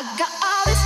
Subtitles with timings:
[0.00, 0.77] I'm still holding on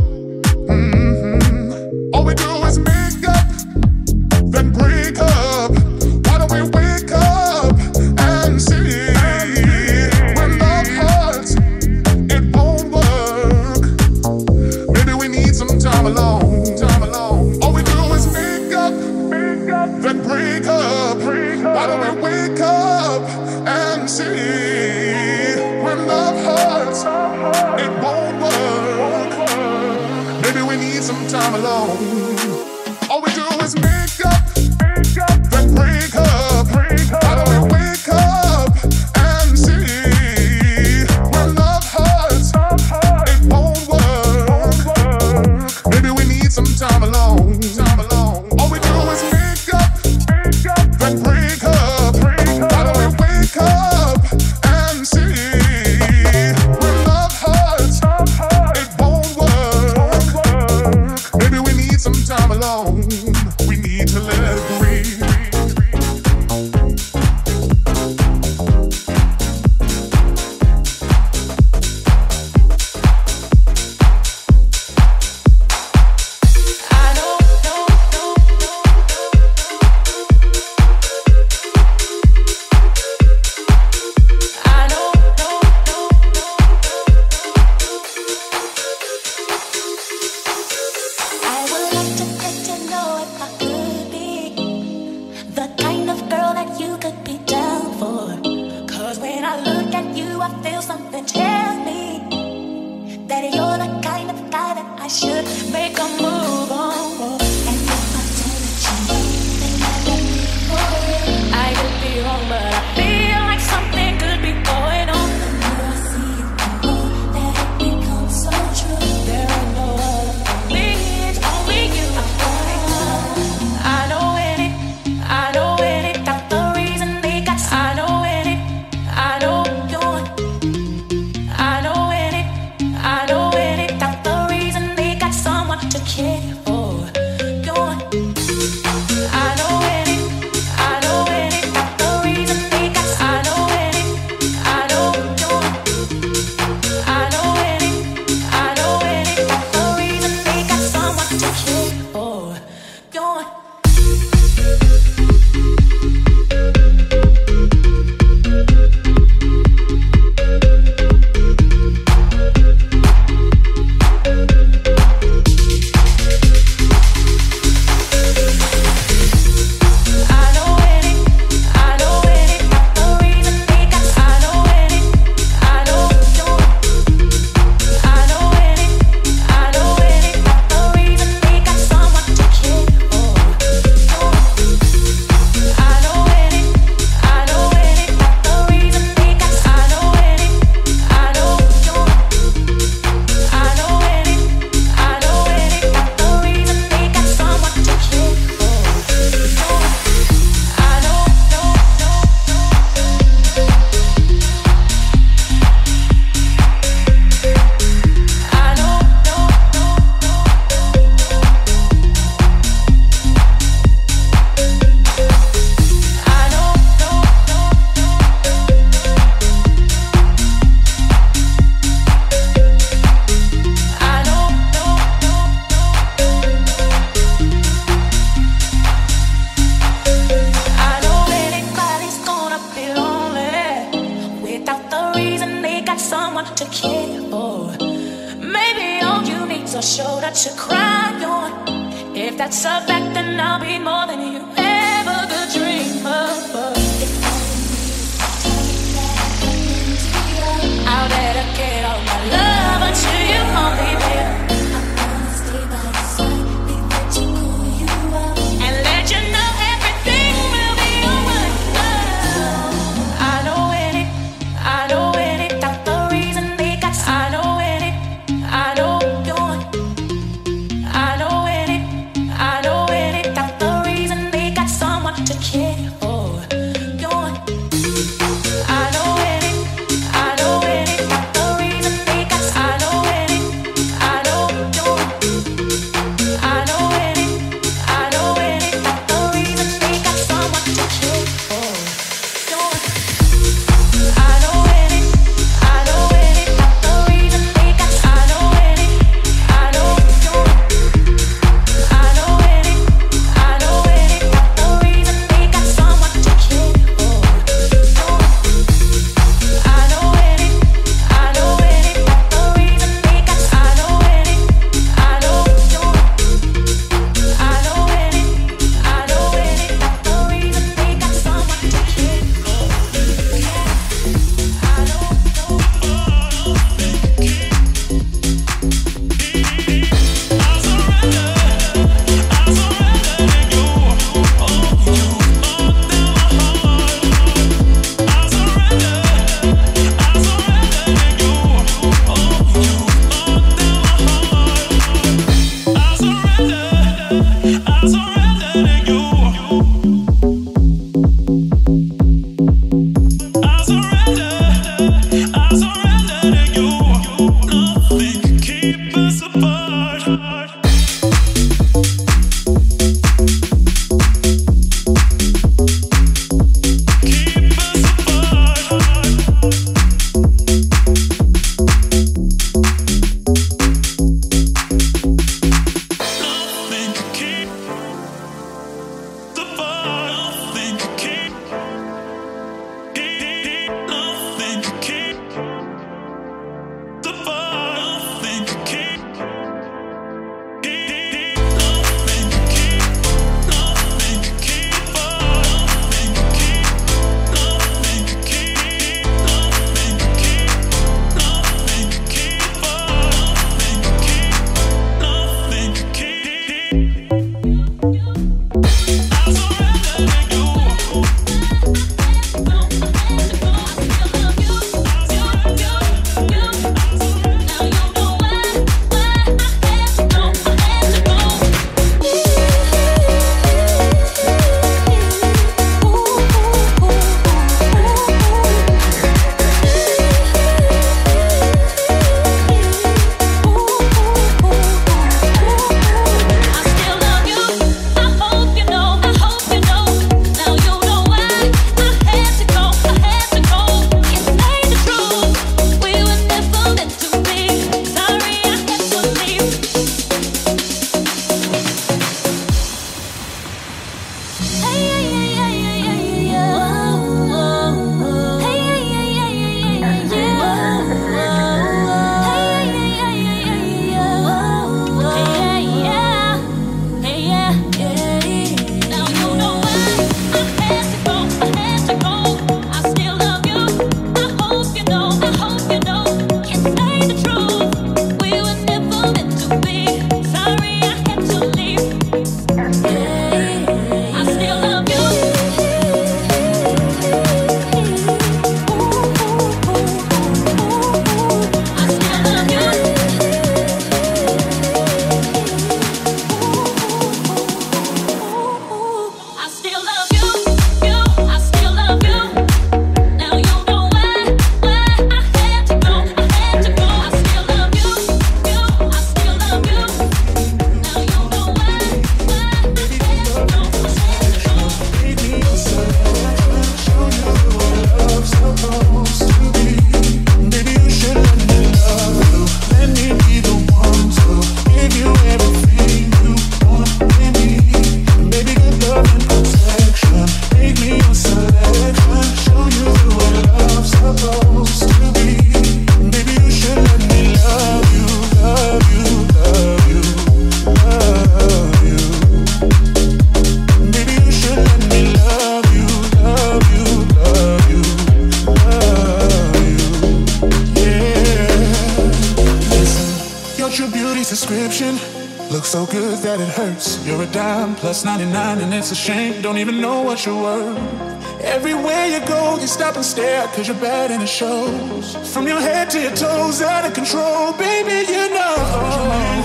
[563.11, 565.05] stare cause you're bad and it shows.
[565.33, 567.51] From your head to your toes out of control.
[567.53, 568.55] Baby, you know.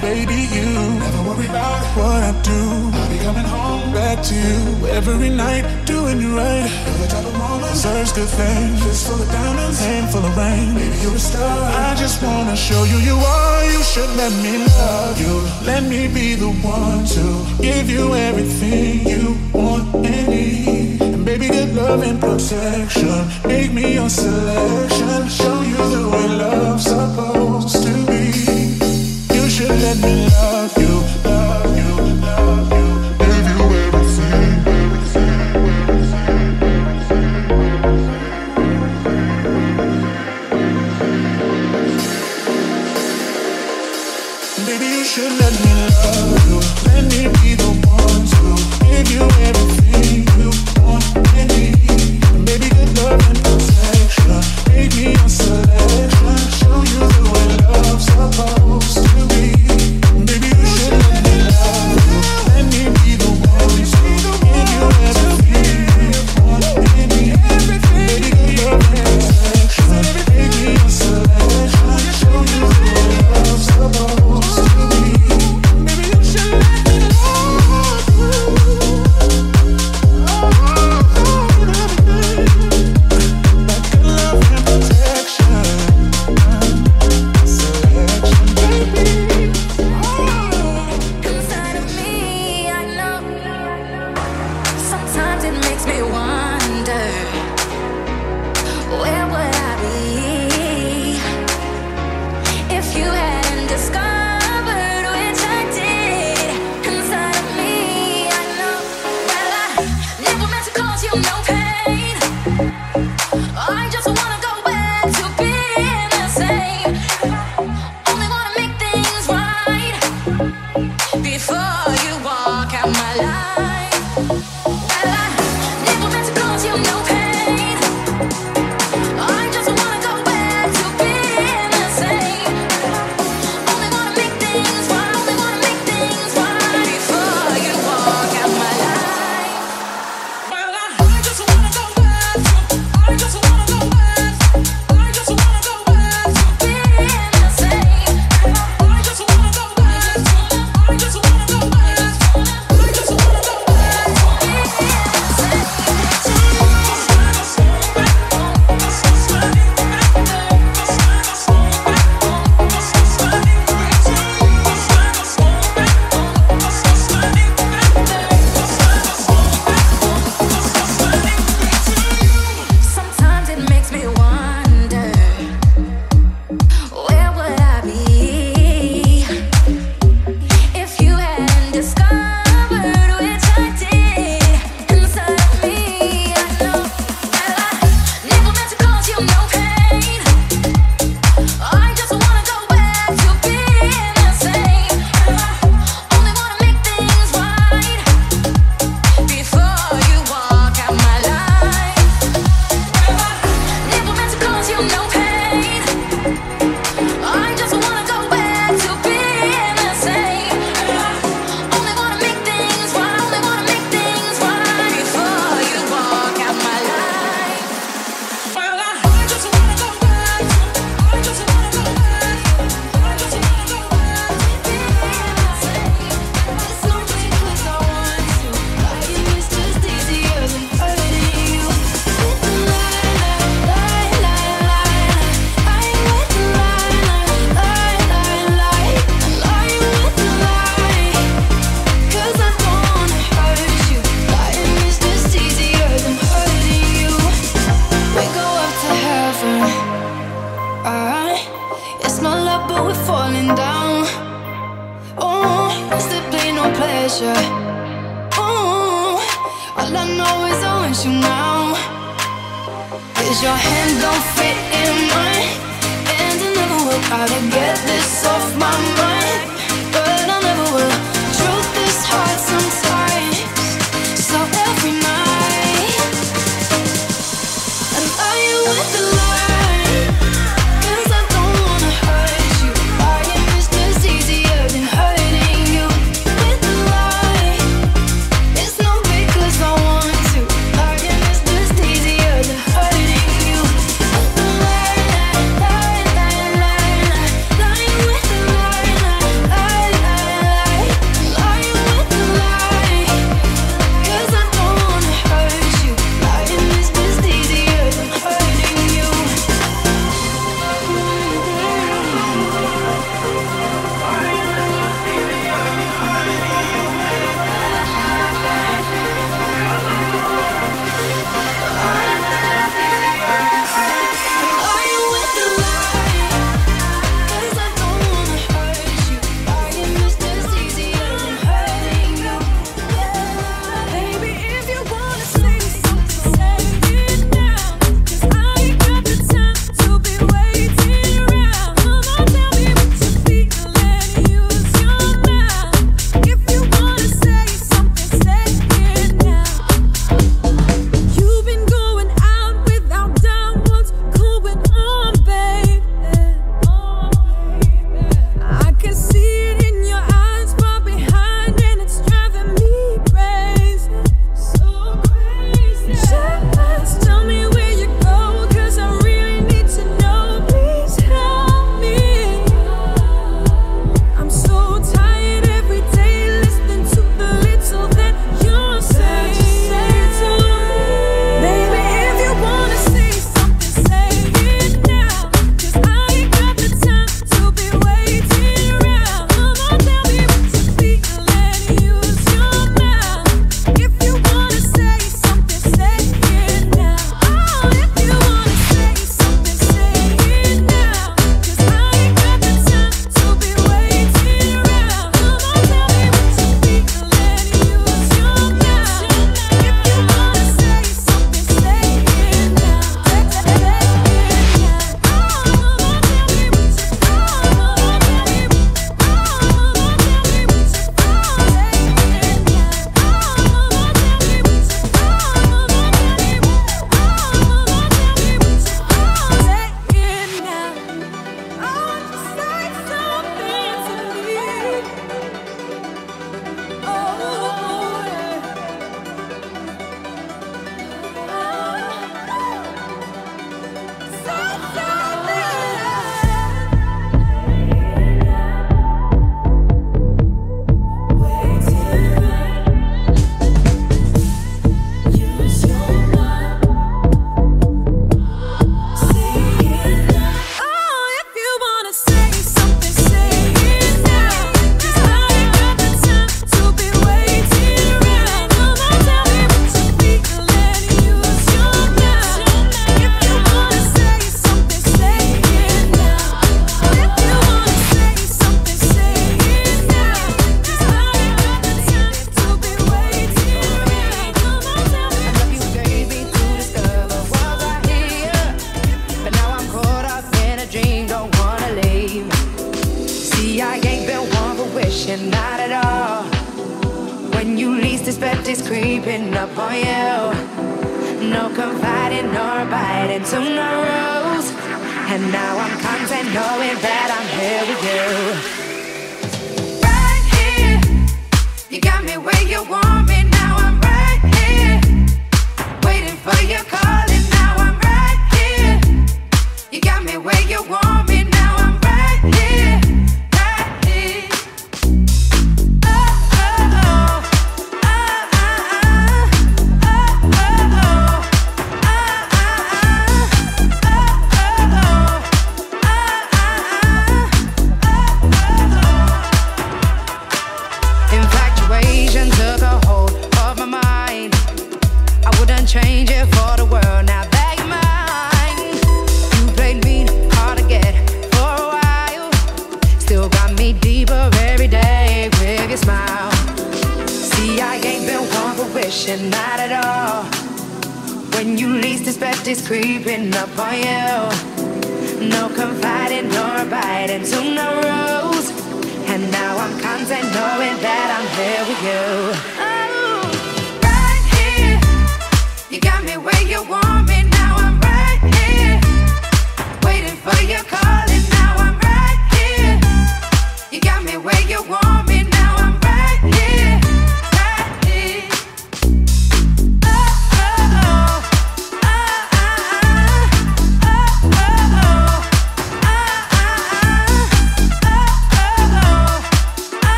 [0.00, 0.68] Baby, you
[1.04, 2.60] Never worry about what I do.
[2.96, 6.70] I'll be coming home back to you Every night, doing you right.
[6.86, 8.82] You're the type of woman Deserves good things.
[8.82, 10.74] Fist full of diamonds Hand full of rain.
[10.74, 11.58] Baby, you're a star.
[11.88, 13.64] I just wanna show you you are.
[13.74, 15.34] You should let me love you.
[15.70, 17.24] Let me be the one to
[17.60, 21.09] Give you everything you want and need.
[21.24, 23.28] Baby, get love and protection.
[23.46, 25.28] Make me your selection.
[25.28, 29.34] Show you the way love's supposed to be.
[29.34, 31.39] You should let me love you.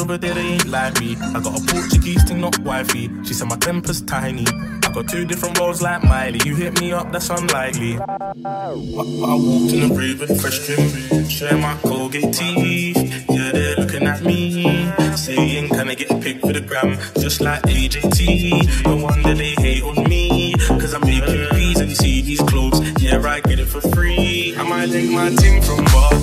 [0.00, 1.16] over there, they ain't like me.
[1.16, 3.10] I got a Portuguese thing, not wifey.
[3.24, 4.46] She said my temper's tiny.
[4.90, 6.40] I got two different roles like Miley.
[6.44, 7.98] You hit me up, that's unlikely.
[7.98, 12.96] I, I walked in the rave with fresh trim, share my Colgate teeth.
[13.30, 16.98] Yeah, they're looking at me, saying, Can I get a pic for the gram?
[17.20, 18.84] Just like AJT.
[18.86, 22.80] No wonder they hate on me, cause I'm making peas and you see these clothes.
[23.00, 24.56] Yeah, I get it for free.
[24.56, 26.19] I might link my team from barking,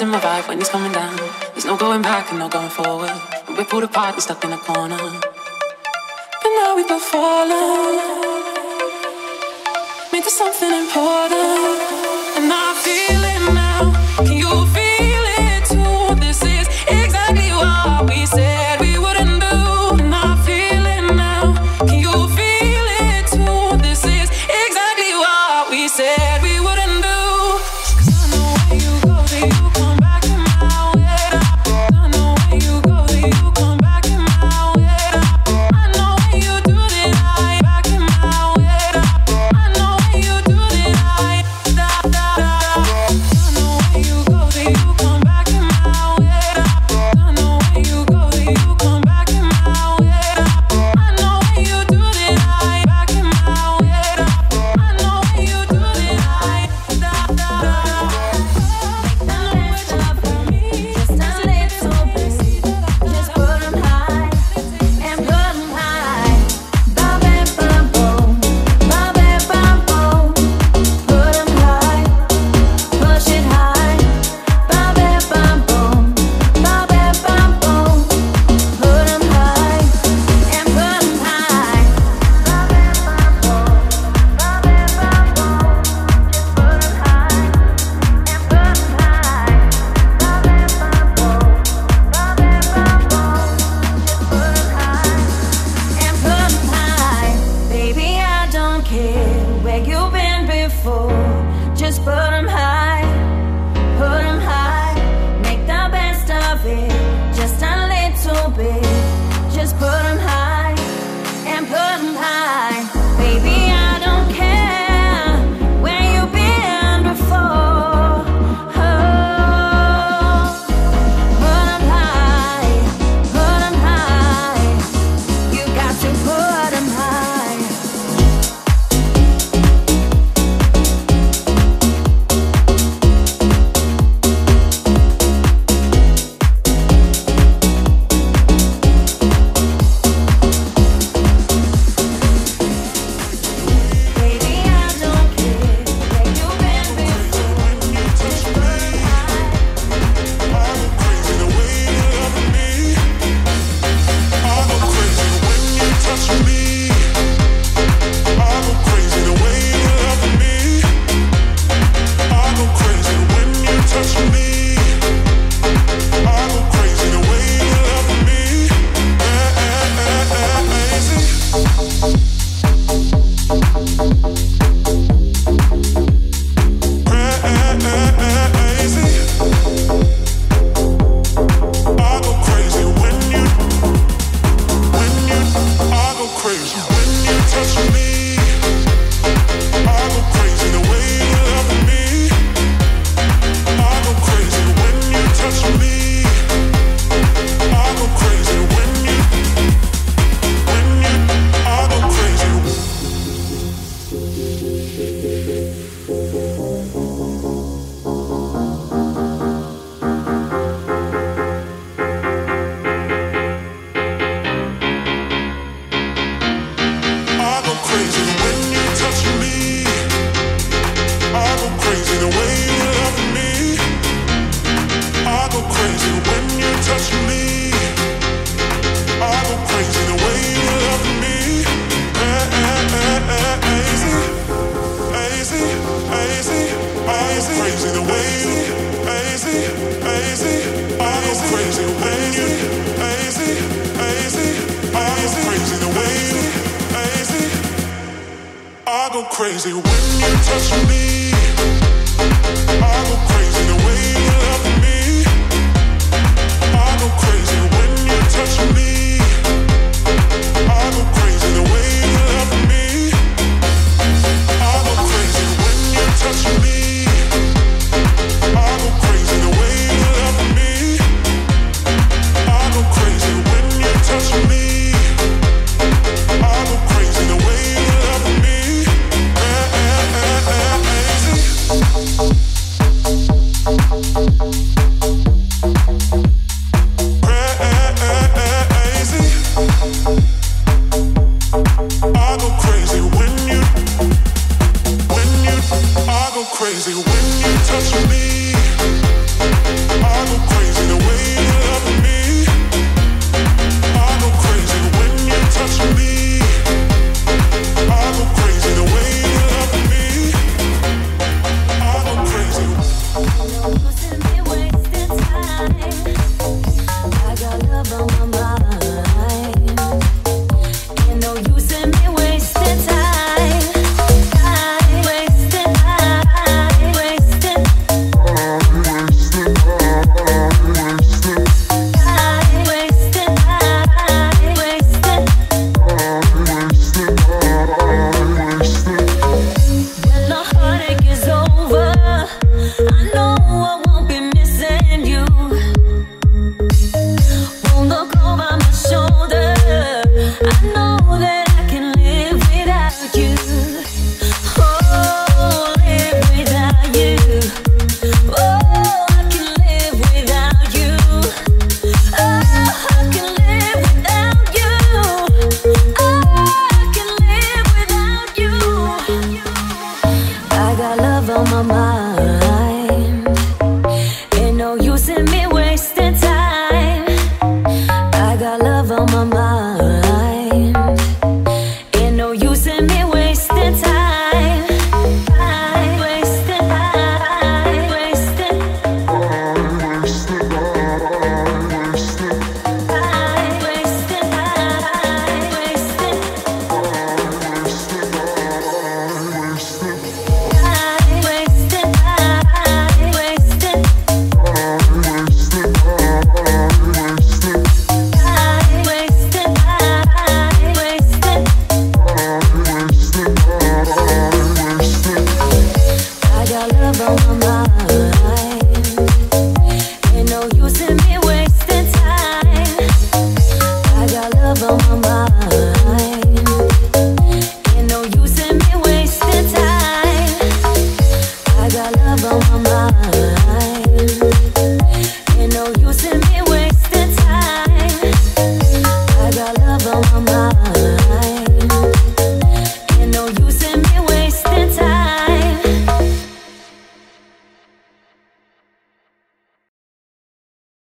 [0.00, 1.14] in my vibe when he's coming down.
[1.52, 3.12] There's no going back and no going forward.
[3.48, 4.96] We're pulled apart and stuck in a corner.
[4.96, 8.00] But now we both fallen.
[10.10, 11.76] Made to something important.
[12.38, 13.80] And I feel it now.
[14.24, 14.48] Can you